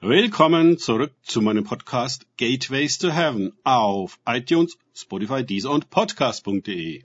Willkommen 0.00 0.78
zurück 0.78 1.12
zu 1.24 1.42
meinem 1.42 1.64
Podcast 1.64 2.24
Gateways 2.36 2.98
to 2.98 3.10
Heaven 3.10 3.52
auf 3.64 4.20
iTunes, 4.24 4.78
Spotify, 4.94 5.44
Deezer 5.44 5.72
und 5.72 5.90
Podcast.de. 5.90 7.02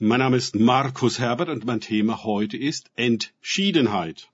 Mein 0.00 0.18
Name 0.18 0.36
ist 0.36 0.56
Markus 0.56 1.20
Herbert 1.20 1.50
und 1.50 1.64
mein 1.64 1.80
Thema 1.80 2.24
heute 2.24 2.56
ist 2.56 2.90
Entschiedenheit. 2.96 4.28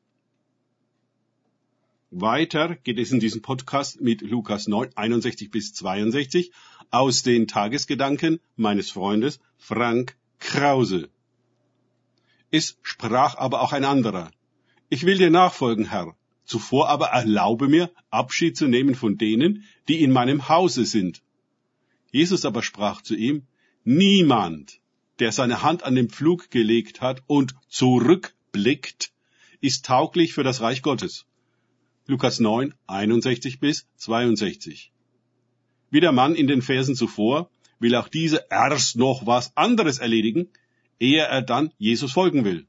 Weiter 2.10 2.76
geht 2.76 2.98
es 2.98 3.12
in 3.12 3.20
diesem 3.20 3.42
Podcast 3.42 4.00
mit 4.00 4.22
Lukas 4.22 4.68
9, 4.68 4.88
61 4.94 5.50
bis 5.50 5.74
62 5.74 6.50
aus 6.90 7.22
den 7.22 7.46
Tagesgedanken 7.46 8.40
meines 8.56 8.90
Freundes 8.90 9.38
Frank 9.58 10.16
Krause. 10.38 11.10
Es 12.50 12.78
sprach 12.80 13.36
aber 13.36 13.60
auch 13.60 13.74
ein 13.74 13.84
anderer. 13.84 14.30
Ich 14.94 15.04
will 15.04 15.18
dir 15.18 15.30
nachfolgen, 15.30 15.86
Herr. 15.90 16.14
Zuvor 16.44 16.88
aber 16.88 17.06
erlaube 17.06 17.66
mir, 17.66 17.90
Abschied 18.10 18.56
zu 18.56 18.68
nehmen 18.68 18.94
von 18.94 19.18
denen, 19.18 19.64
die 19.88 20.00
in 20.04 20.12
meinem 20.12 20.48
Hause 20.48 20.84
sind. 20.84 21.20
Jesus 22.12 22.44
aber 22.44 22.62
sprach 22.62 23.02
zu 23.02 23.16
ihm, 23.16 23.42
Niemand, 23.82 24.78
der 25.18 25.32
seine 25.32 25.64
Hand 25.64 25.82
an 25.82 25.96
den 25.96 26.10
Pflug 26.10 26.48
gelegt 26.52 27.00
hat 27.00 27.24
und 27.26 27.56
zurückblickt, 27.68 29.10
ist 29.60 29.84
tauglich 29.84 30.32
für 30.32 30.44
das 30.44 30.60
Reich 30.60 30.80
Gottes. 30.80 31.26
Lukas 32.06 32.38
9, 32.38 32.72
61 32.86 33.58
bis 33.58 33.88
62. 33.96 34.92
Wie 35.90 36.00
der 36.06 36.12
Mann 36.12 36.36
in 36.36 36.46
den 36.46 36.62
Versen 36.62 36.94
zuvor, 36.94 37.50
will 37.80 37.96
auch 37.96 38.06
dieser 38.06 38.48
erst 38.48 38.94
noch 38.94 39.26
was 39.26 39.56
anderes 39.56 39.98
erledigen, 39.98 40.50
ehe 41.00 41.24
er 41.24 41.42
dann 41.42 41.72
Jesus 41.78 42.12
folgen 42.12 42.44
will. 42.44 42.68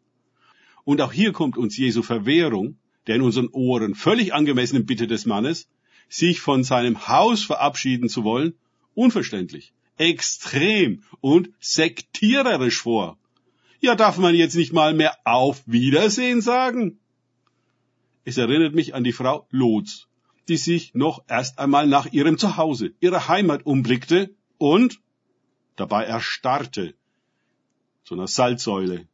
Und 0.85 1.01
auch 1.01 1.11
hier 1.11 1.33
kommt 1.33 1.57
uns 1.57 1.75
Jesu 1.77 2.03
Verwehrung, 2.03 2.77
der 3.07 3.15
in 3.15 3.21
unseren 3.21 3.49
Ohren 3.49 3.95
völlig 3.95 4.33
angemessenen 4.33 4.85
Bitte 4.85 5.07
des 5.07 5.25
Mannes, 5.25 5.67
sich 6.07 6.39
von 6.39 6.63
seinem 6.63 7.07
Haus 7.07 7.43
verabschieden 7.43 8.07
zu 8.07 8.23
wollen, 8.23 8.53
unverständlich, 8.93 9.73
extrem 9.97 11.03
und 11.21 11.49
sektiererisch 11.59 12.81
vor. 12.81 13.17
Ja, 13.81 13.95
darf 13.95 14.17
man 14.17 14.35
jetzt 14.35 14.55
nicht 14.55 14.73
mal 14.73 14.93
mehr 14.93 15.17
auf 15.25 15.63
Wiedersehen 15.65 16.41
sagen? 16.41 16.99
Es 18.23 18.37
erinnert 18.37 18.73
mich 18.73 18.93
an 18.95 19.03
die 19.03 19.11
Frau 19.11 19.47
Lotz, 19.49 20.07
die 20.47 20.57
sich 20.57 20.93
noch 20.93 21.23
erst 21.27 21.59
einmal 21.59 21.87
nach 21.87 22.11
ihrem 22.11 22.37
Zuhause, 22.37 22.93
ihrer 22.99 23.27
Heimat 23.27 23.65
umblickte 23.65 24.35
und 24.57 24.99
dabei 25.75 26.05
erstarrte, 26.05 26.93
zu 28.03 28.13
einer 28.13 28.27
Salzsäule, 28.27 29.07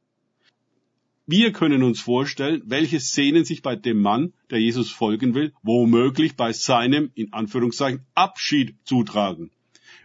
wir 1.32 1.54
können 1.54 1.82
uns 1.82 2.02
vorstellen, 2.02 2.62
welche 2.66 3.00
Szenen 3.00 3.46
sich 3.46 3.62
bei 3.62 3.78
dem 3.78 4.02
Mann, 4.02 4.34
der 4.50 4.60
Jesus 4.60 4.92
folgen 4.92 5.34
will, 5.34 5.54
womöglich 5.64 6.36
bei 6.36 6.52
seinem, 6.52 7.10
in 7.16 7.32
Anführungszeichen, 7.32 8.06
Abschied 8.14 8.76
zutragen. 8.84 9.50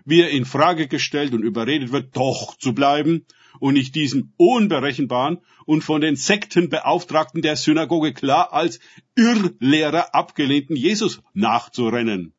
Wie 0.05 0.21
er 0.21 0.31
in 0.31 0.45
Frage 0.45 0.87
gestellt 0.87 1.35
und 1.35 1.43
überredet 1.43 1.91
wird, 1.91 2.17
doch 2.17 2.57
zu 2.57 2.75
bleiben 2.75 3.27
und 3.59 3.75
nicht 3.75 3.97
diesem 3.97 4.35
unberechenbaren 4.37 5.39
und 5.65 5.83
von 5.83 6.01
den 6.01 6.15
Sektenbeauftragten 6.15 7.43
der 7.43 7.57
Synagoge 7.57 8.13
klar 8.13 8.53
als 8.53 8.79
Irrlehrer 9.17 10.15
abgelehnten 10.15 10.77
Jesus 10.77 11.23
nachzurennen. 11.35 12.35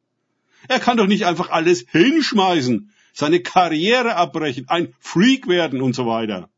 Er 0.69 0.79
kann 0.79 0.95
doch 0.95 1.07
nicht 1.07 1.25
einfach 1.25 1.49
alles 1.49 1.85
hinschmeißen, 1.91 2.94
seine 3.11 3.41
Karriere 3.41 4.16
abbrechen, 4.16 4.69
ein 4.69 4.94
Freak 4.99 5.49
werden 5.49 5.81
und 5.81 5.94
so 5.94 6.05
weiter 6.05 6.49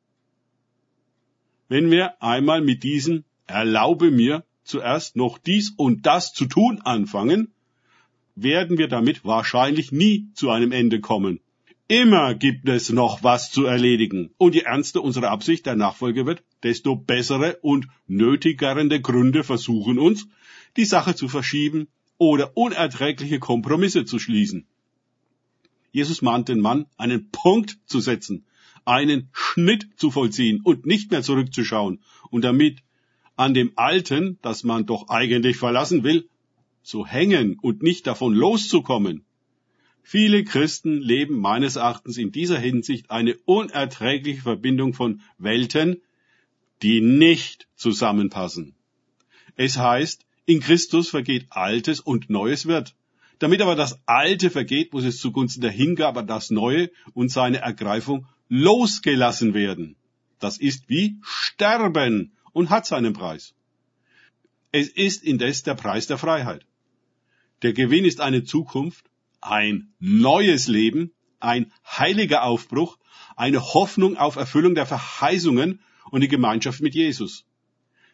wenn 1.70 1.89
wir 1.92 2.22
einmal 2.22 2.62
mit 2.62 2.84
diesem 2.84 3.23
Erlaube 3.48 4.12
mir 4.12 4.44
zuerst 4.64 5.16
noch 5.16 5.38
dies 5.38 5.72
und 5.78 6.06
das 6.06 6.34
zu 6.34 6.45
tun 6.45 6.81
anfangen, 6.81 7.53
werden 8.36 8.78
wir 8.78 8.88
damit 8.88 9.23
wahrscheinlich 9.26 9.92
nie 9.92 10.28
zu 10.34 10.50
einem 10.50 10.72
Ende 10.72 11.00
kommen. 11.00 11.39
Immer 11.88 12.36
gibt 12.36 12.70
es 12.70 12.92
noch 12.92 13.23
was 13.23 13.52
zu 13.52 13.66
erledigen. 13.66 14.30
Und 14.38 14.54
je 14.54 14.61
ernster 14.61 15.04
unsere 15.04 15.30
Absicht 15.30 15.66
der 15.66 15.76
Nachfolge 15.76 16.27
wird, 16.27 16.43
desto 16.61 16.95
bessere 16.95 17.58
und 17.61 17.88
nötigerende 18.08 19.02
Gründe 19.02 19.43
versuchen 19.43 19.98
uns, 19.98 20.27
die 20.77 20.86
Sache 20.86 21.16
zu 21.16 21.27
verschieben 21.27 21.88
oder 22.20 22.55
unerträgliche 22.55 23.39
Kompromisse 23.39 24.05
zu 24.05 24.20
schließen. 24.20 24.67
Jesus 25.92 26.22
mahnt 26.22 26.48
den 26.48 26.60
Mann, 26.60 26.86
einen 26.98 27.32
Punkt 27.32 27.80
zu 27.88 27.99
setzen, 27.99 28.45
einen 28.89 29.30
Schnitt 29.32 29.88
zu 29.98 30.10
vollziehen 30.10 30.61
und 30.61 30.86
nicht 30.86 31.11
mehr 31.11 31.22
zurückzuschauen 31.22 32.02
und 32.32 32.44
damit 32.44 32.80
an 33.36 33.54
dem 33.54 33.72
Alten, 33.76 34.39
das 34.42 34.64
man 34.64 34.86
doch 34.86 35.10
eigentlich 35.10 35.58
verlassen 35.58 36.04
will, 36.04 36.27
zu 36.82 37.05
hängen 37.05 37.58
und 37.61 37.83
nicht 37.83 38.08
davon 38.08 38.33
loszukommen. 38.33 39.23
Viele 40.02 40.44
Christen 40.44 41.02
leben 41.02 41.39
meines 41.39 41.76
Erachtens 41.76 42.17
in 42.17 42.32
dieser 42.32 42.58
Hinsicht 42.58 43.11
eine 43.11 43.38
unerträgliche 43.45 44.42
Verbindung 44.42 44.95
von 44.95 45.22
Welten, 45.38 46.02
die 46.82 46.99
nicht 46.99 47.67
zusammenpassen. 47.76 48.73
Es 49.55 49.78
heißt, 49.78 50.26
in 50.48 50.61
Christus 50.61 51.10
vergeht 51.10 51.45
Altes 51.52 51.99
und 51.99 52.32
Neues 52.32 52.66
wird. 52.66 52.95
Damit 53.38 53.61
aber 53.61 53.76
das 53.76 53.99
Alte 54.08 54.49
vergeht, 54.49 54.94
muss 54.94 55.04
es 55.04 55.20
zugunsten 55.20 55.61
der 55.61 55.72
Hingabe 55.72 56.23
das 56.23 56.49
Neue 56.49 56.89
und 57.14 57.30
seine 57.30 57.60
Ergreifung 57.60 58.26
losgelassen 58.49 59.54
werden. 59.54 59.95
Das 60.39 60.58
ist 60.58 60.89
wie 60.89 61.17
Sterben 61.21 62.33
und 62.52 62.70
hat 62.70 62.86
seinen 62.86 63.14
Preis. 63.14 63.54
Es 64.71 64.89
ist 64.89 65.23
indes 65.23 65.64
der 65.64 65.76
Preis 65.76 66.08
der 66.08 66.17
Freiheit. 66.17 66.65
Der 67.61 67.73
Gewinn 67.73 68.05
ist 68.05 68.21
eine 68.21 68.43
Zukunft, 68.43 69.05
ein 69.42 69.93
neues 69.99 70.67
Leben, 70.67 71.11
ein 71.39 71.71
heiliger 71.86 72.43
Aufbruch, 72.43 72.98
eine 73.36 73.61
Hoffnung 73.73 74.17
auf 74.17 74.36
Erfüllung 74.36 74.76
der 74.76 74.86
Verheißungen 74.86 75.81
und 76.11 76.21
die 76.21 76.27
Gemeinschaft 76.27 76.81
mit 76.81 76.95
Jesus. 76.95 77.45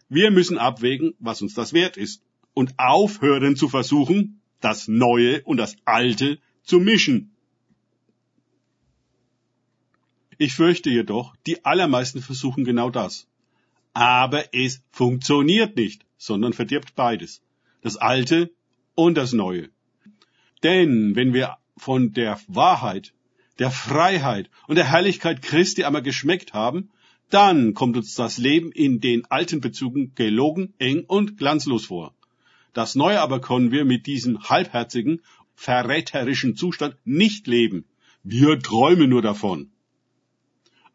Wir 0.10 0.32
müssen 0.32 0.58
abwägen, 0.58 1.16
was 1.20 1.42
uns 1.42 1.54
das 1.54 1.74
wert 1.74 1.98
ist 1.98 2.22
und 2.54 2.74
aufhören 2.78 3.56
zu 3.56 3.70
versuchen, 3.70 4.42
das 4.62 4.88
Neue 4.88 5.42
und 5.44 5.58
das 5.58 5.76
Alte 5.86 6.40
zu 6.64 6.80
mischen. 6.80 7.35
Ich 10.38 10.54
fürchte 10.54 10.90
jedoch, 10.90 11.36
die 11.46 11.64
allermeisten 11.64 12.22
versuchen 12.22 12.66
genau 12.66 12.90
das. 12.90 13.28
Aber 13.94 14.54
es 14.54 14.84
funktioniert 14.92 15.76
nicht, 15.78 16.06
sondern 16.18 16.54
verdirbt 16.54 16.96
beides. 16.96 17.42
Das 17.82 17.96
Alte 17.96 18.52
und 18.96 19.16
das 19.16 19.32
Neue. 19.34 19.70
Denn 20.64 21.16
wenn 21.16 21.34
wir 21.34 21.58
von 21.78 22.14
der 22.14 22.40
Wahrheit, 22.48 23.14
der 23.60 23.72
Freiheit 23.72 24.50
und 24.68 24.76
der 24.76 24.92
Herrlichkeit 24.92 25.42
Christi 25.42 25.84
einmal 25.84 26.02
geschmeckt 26.02 26.54
haben, 26.54 26.90
dann 27.30 27.74
kommt 27.74 27.98
uns 27.98 28.16
das 28.16 28.38
Leben 28.38 28.72
in 28.72 29.00
den 29.00 29.26
alten 29.26 29.62
Bezügen 29.62 30.14
gelogen, 30.16 30.74
eng 30.78 31.06
und 31.06 31.38
glanzlos 31.38 31.86
vor. 31.86 32.14
Das 32.74 32.96
Neue 32.96 33.22
aber 33.22 33.40
können 33.40 33.72
wir 33.72 33.86
mit 33.86 34.06
diesem 34.06 34.50
halbherzigen, 34.50 35.22
verräterischen 35.56 36.56
Zustand 36.56 36.98
nicht 37.06 37.48
leben. 37.48 37.86
Wir 38.24 38.60
träumen 38.60 39.10
nur 39.10 39.22
davon. 39.22 39.72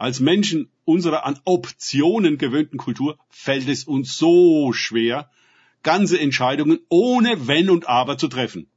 Als 0.01 0.19
Menschen 0.19 0.71
unserer 0.87 1.27
an 1.27 1.39
Optionen 1.45 2.39
gewöhnten 2.39 2.79
Kultur 2.79 3.19
fällt 3.29 3.69
es 3.69 3.85
uns 3.85 4.17
so 4.17 4.73
schwer, 4.73 5.31
ganze 5.83 6.19
Entscheidungen 6.19 6.79
ohne 6.89 7.47
Wenn 7.47 7.69
und 7.69 7.87
Aber 7.87 8.17
zu 8.17 8.29
treffen. 8.29 8.71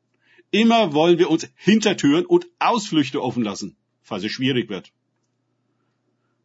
Immer 0.51 0.93
wollen 0.93 1.19
wir 1.19 1.29
uns 1.29 1.47
Hintertüren 1.55 2.25
und 2.25 2.47
Ausflüchte 2.59 3.23
offen 3.23 3.41
lassen, 3.41 3.77
falls 4.01 4.25
es 4.25 4.33
schwierig 4.33 4.67
wird. 4.67 4.91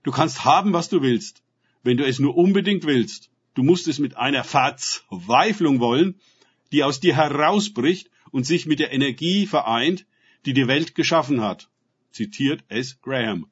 Du 0.05 0.13
kannst 0.13 0.45
haben, 0.45 0.73
was 0.73 0.89
du 0.89 1.03
willst, 1.03 1.43
wenn 1.83 1.97
du 1.97 2.07
es 2.07 2.21
nur 2.21 2.37
unbedingt 2.37 2.87
willst. 2.87 3.31
Du 3.55 3.65
musst 3.65 3.89
es 3.89 3.99
mit 3.99 4.17
einer 4.17 4.45
Verzweiflung 4.45 5.81
wollen, 5.81 6.21
die 6.71 6.85
aus 6.85 7.01
dir 7.01 7.17
herausbricht 7.17 8.11
und 8.31 8.47
sich 8.47 8.65
mit 8.67 8.79
der 8.79 8.93
Energie 8.93 9.49
vereint, 9.49 10.07
die 10.47 10.53
die 10.53 10.69
Welt 10.69 10.95
geschaffen 10.95 11.41
hat. 11.41 11.69
Zitiert 12.13 12.63
S. 12.69 13.01
Graham. 13.03 13.49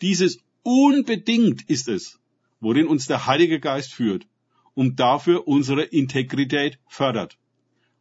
Dieses 0.00 0.38
unbedingt 0.62 1.68
ist 1.68 1.88
es, 1.88 2.20
worin 2.60 2.86
uns 2.86 3.06
der 3.06 3.26
Heilige 3.26 3.58
Geist 3.58 3.92
führt 3.92 4.26
und 4.74 5.00
dafür 5.00 5.48
unsere 5.48 5.82
Integrität 5.82 6.78
fördert. 6.86 7.36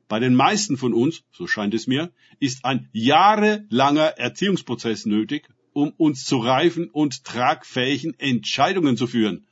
Bei 0.07 0.19
den 0.19 0.35
meisten 0.35 0.77
von 0.77 0.93
uns, 0.93 1.23
so 1.31 1.47
scheint 1.47 1.73
es 1.73 1.87
mir, 1.87 2.11
ist 2.39 2.65
ein 2.65 2.87
jahrelanger 2.93 4.17
Erziehungsprozess 4.17 5.05
nötig, 5.05 5.49
um 5.73 5.91
uns 5.97 6.23
zu 6.25 6.37
reifen 6.37 6.89
und 6.89 7.23
tragfähigen 7.23 8.17
Entscheidungen 8.19 8.95
zu 8.95 9.07
führen, 9.07 9.47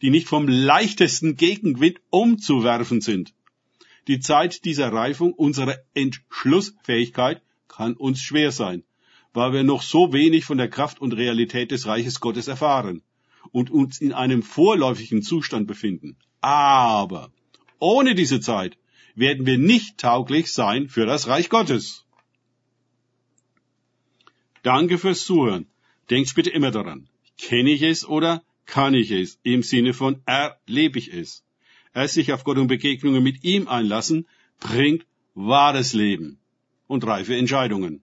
die 0.00 0.10
nicht 0.10 0.28
vom 0.28 0.46
leichtesten 0.46 1.36
Gegenwind 1.36 2.00
umzuwerfen 2.10 3.00
sind. 3.00 3.34
Die 4.06 4.20
Zeit 4.20 4.64
dieser 4.64 4.92
Reifung 4.92 5.32
unserer 5.32 5.78
Entschlussfähigkeit 5.94 7.42
kann 7.66 7.94
uns 7.94 8.22
schwer 8.22 8.52
sein 8.52 8.84
weil 9.38 9.52
wir 9.52 9.62
noch 9.62 9.82
so 9.82 10.12
wenig 10.12 10.44
von 10.44 10.58
der 10.58 10.68
Kraft 10.68 11.00
und 11.00 11.12
Realität 11.12 11.70
des 11.70 11.86
Reiches 11.86 12.18
Gottes 12.18 12.48
erfahren 12.48 13.02
und 13.52 13.70
uns 13.70 14.00
in 14.00 14.12
einem 14.12 14.42
vorläufigen 14.42 15.22
Zustand 15.22 15.68
befinden. 15.68 16.16
Aber 16.40 17.30
ohne 17.78 18.16
diese 18.16 18.40
Zeit 18.40 18.76
werden 19.14 19.46
wir 19.46 19.56
nicht 19.56 19.98
tauglich 19.98 20.52
sein 20.52 20.88
für 20.88 21.06
das 21.06 21.28
Reich 21.28 21.50
Gottes. 21.50 22.04
Danke 24.64 24.98
fürs 24.98 25.24
Zuhören. 25.24 25.66
Denkt 26.10 26.34
bitte 26.34 26.50
immer 26.50 26.72
daran. 26.72 27.08
Kenne 27.38 27.70
ich 27.70 27.82
es 27.82 28.04
oder 28.08 28.42
kann 28.66 28.94
ich 28.94 29.12
es? 29.12 29.38
Im 29.44 29.62
Sinne 29.62 29.94
von 29.94 30.20
erlebe 30.26 30.98
ich 30.98 31.12
es. 31.14 31.44
Erst 31.94 32.14
sich 32.14 32.32
auf 32.32 32.42
Gott 32.42 32.58
und 32.58 32.66
Begegnungen 32.66 33.22
mit 33.22 33.44
ihm 33.44 33.68
einlassen, 33.68 34.26
bringt 34.58 35.06
wahres 35.34 35.92
Leben 35.92 36.40
und 36.88 37.06
reife 37.06 37.36
Entscheidungen. 37.36 38.02